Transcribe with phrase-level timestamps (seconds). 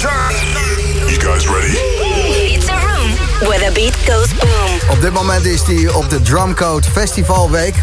[0.00, 1.76] You guys ready?
[2.54, 3.10] It's a room
[3.48, 4.90] where the beat goes boom.
[4.90, 7.74] Op dit moment is hij op de Drumcode Festivalweek.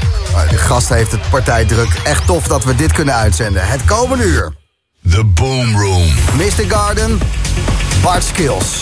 [0.49, 1.65] De gast heeft het partij
[2.03, 3.67] Echt tof dat we dit kunnen uitzenden.
[3.67, 4.53] Het komende uur.
[5.09, 6.13] The Boom Room.
[6.35, 6.65] Mr.
[6.67, 7.19] Garden,
[8.01, 8.81] Bart Skills.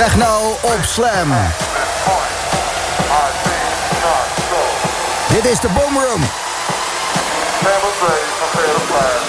[0.00, 1.32] Techno op Slam.
[5.28, 6.22] Dit is de Boomroom.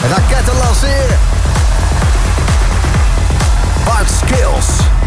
[0.09, 1.19] Raketten lanceren.
[3.85, 5.00] Bart Skills.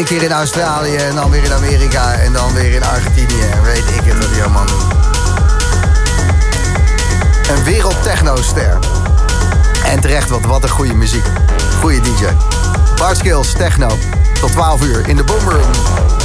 [0.00, 3.42] Ene keer in Australië en dan weer in Amerika en dan weer in Argentinië.
[3.52, 4.80] En weet ik het die allemaal doen.
[7.56, 8.78] Een wereldtechnoster.
[9.84, 11.24] En terecht, wat, wat een goede muziek.
[11.80, 12.26] Goede DJ.
[12.96, 13.88] Bart Skills, techno.
[14.40, 16.19] Tot 12 uur in de Boomroom.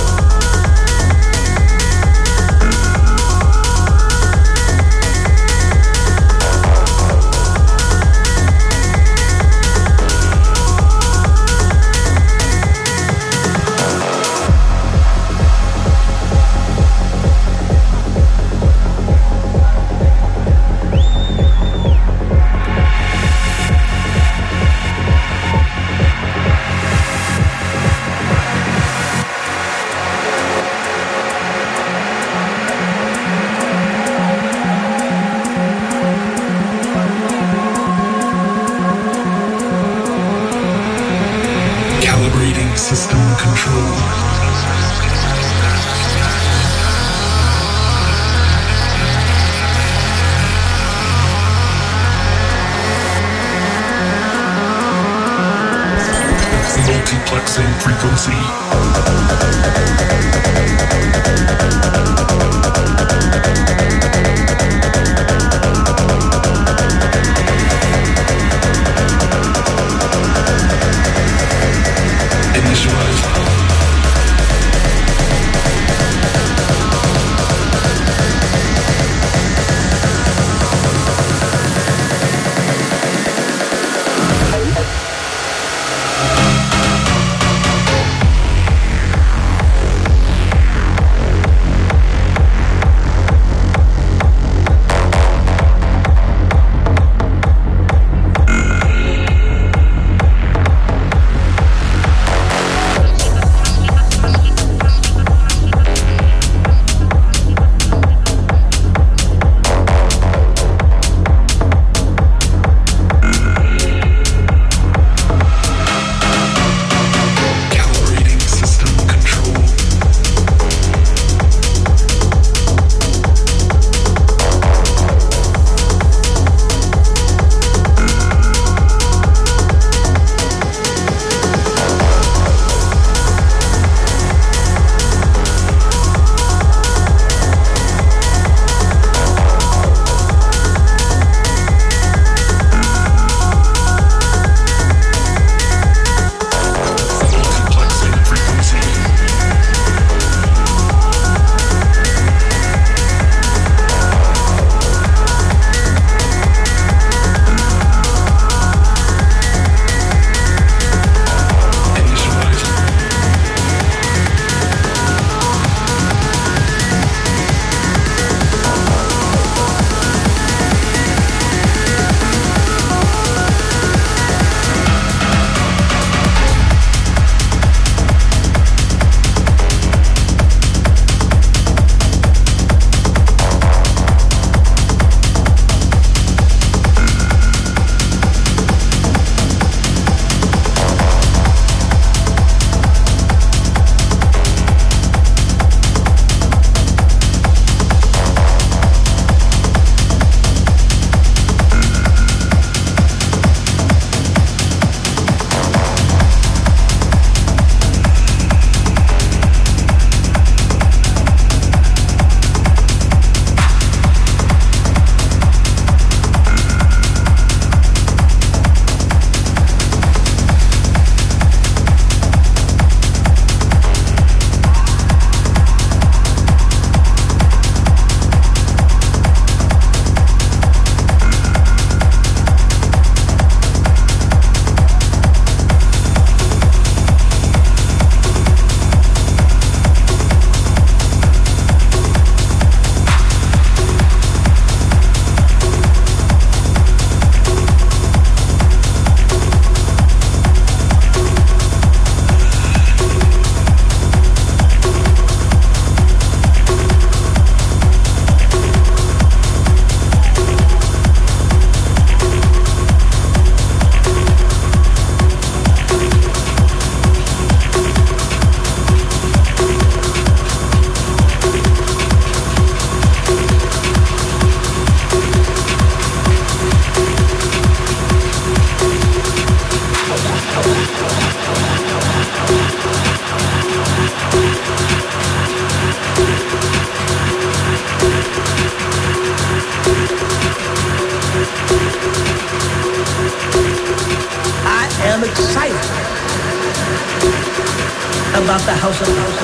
[298.46, 299.40] About the house of house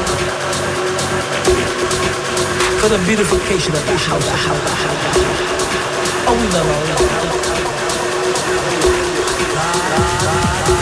[2.80, 5.17] for the beautification of the house, the house, the house.
[6.28, 6.86] Oh, we love all
[10.76, 10.80] that.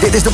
[0.00, 0.30] Dit is de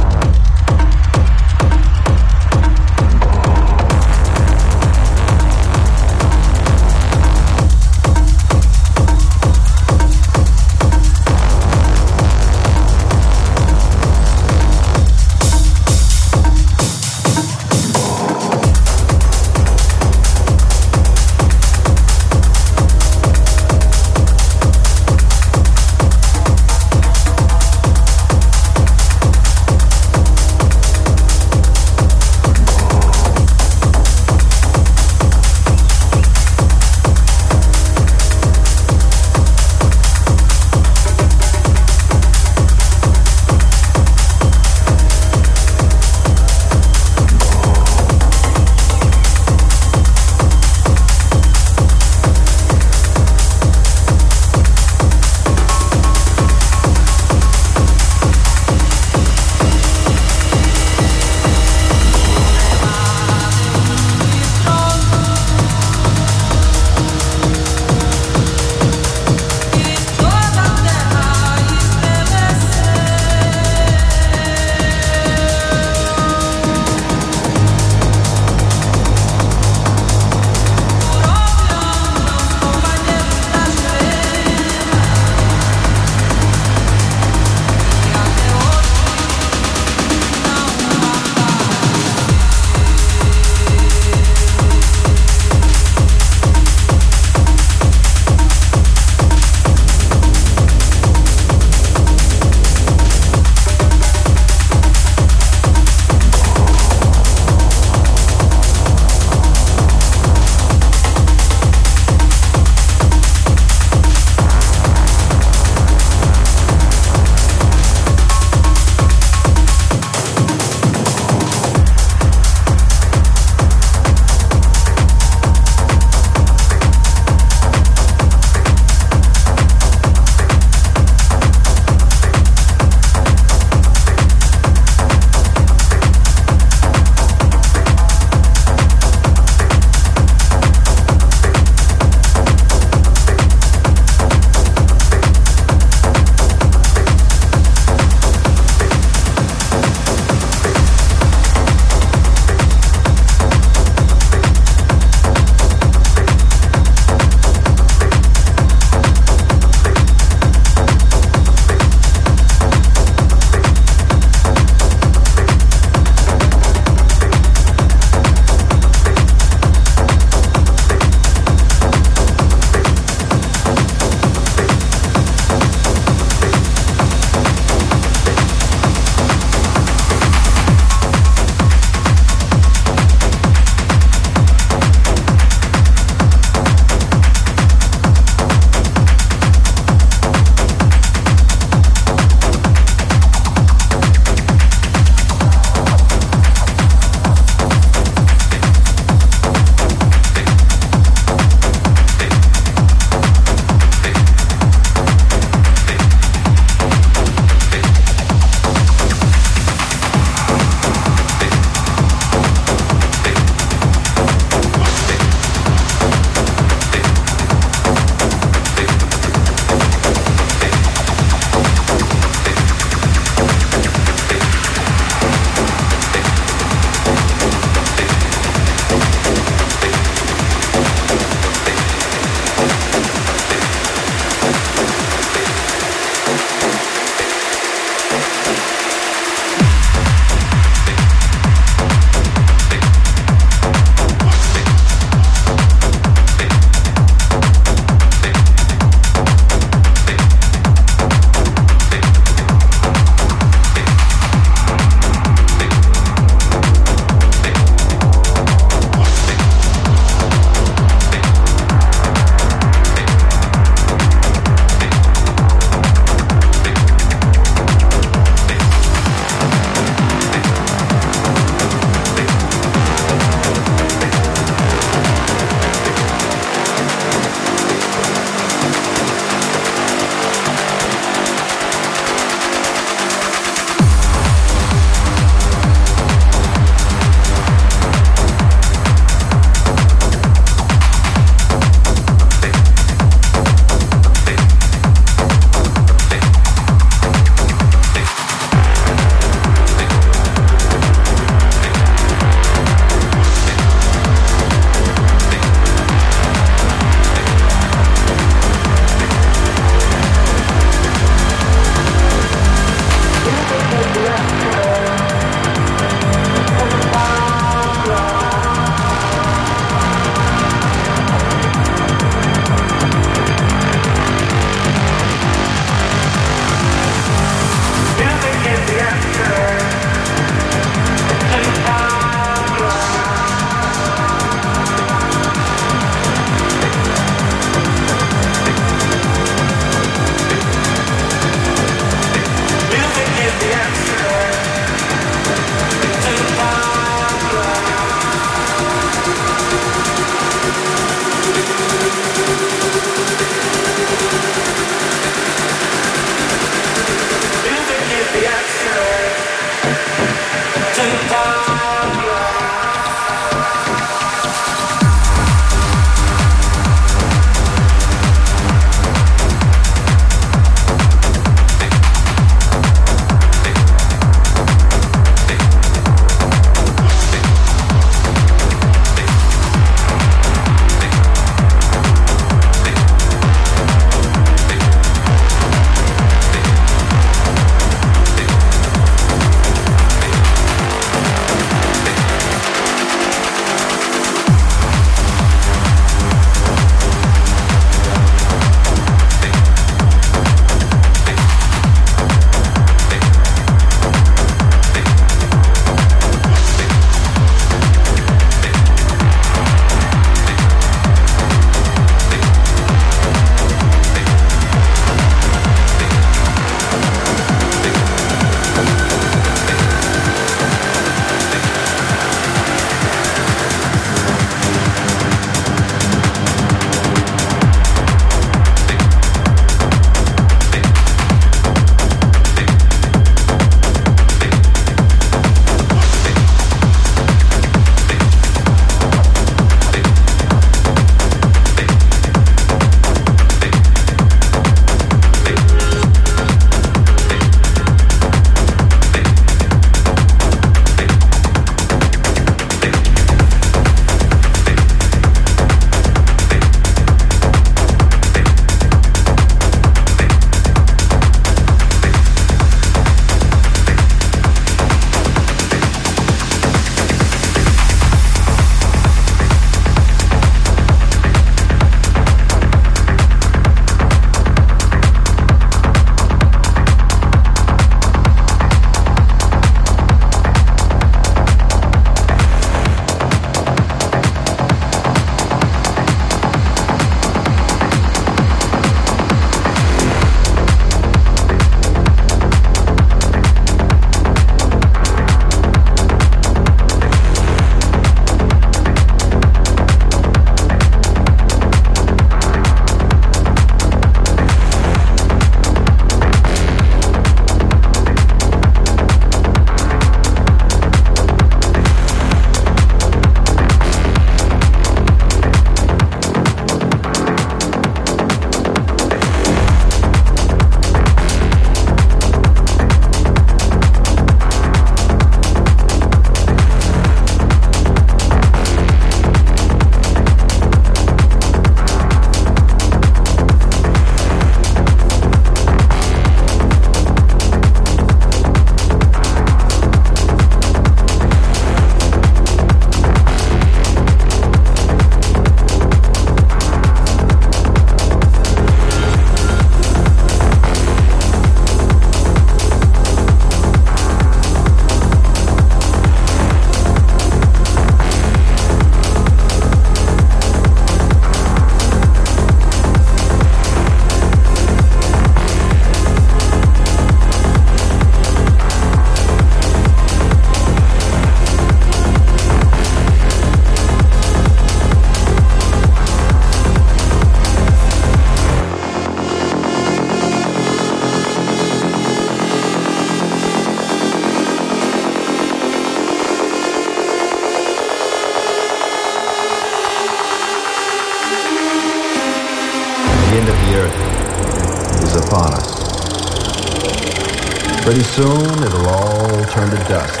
[597.76, 597.84] Boomroom.
[597.84, 600.00] Soon it'll all turn to dust.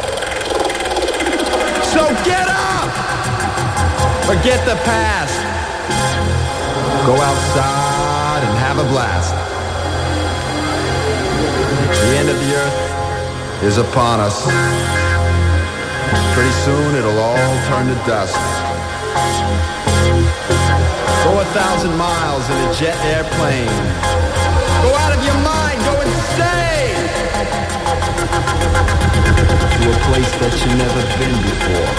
[1.92, 2.90] So get up!
[4.24, 5.36] Forget the past.
[7.06, 9.34] Go outside and have a blast.
[12.00, 14.42] The end of the earth is upon us.
[16.34, 18.36] Pretty soon it'll all turn to dust.
[21.24, 23.66] Go a thousand miles in a jet airplane.
[24.82, 27.65] Go out of your mind, go insane!
[28.66, 31.90] To a place that you've never been before.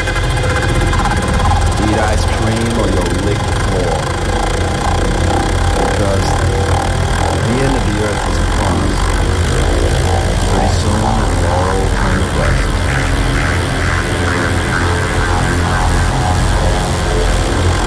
[1.88, 3.95] Eat ice cream or you'll lick the floor.
[5.88, 6.28] Because
[7.47, 8.91] the end of the earth is us.
[10.51, 12.63] Pretty soon, it'll all come to dust.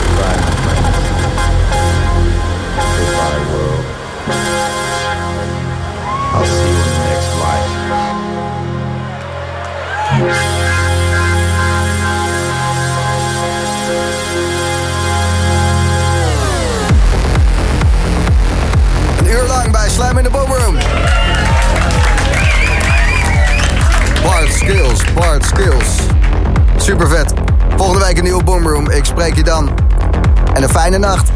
[0.00, 0.40] Goodbye.
[2.96, 3.84] Goodbye, world.
[6.32, 6.79] I'll see you
[10.20, 10.26] Een
[19.26, 20.76] uur lang bij Slam in de Boomroom.
[24.22, 25.96] Bart Skills, Bart Skills.
[26.76, 27.32] Super vet.
[27.76, 28.90] Volgende week een nieuwe Boomroom.
[28.90, 29.70] Ik spreek je dan.
[30.54, 31.30] En een fijne nacht.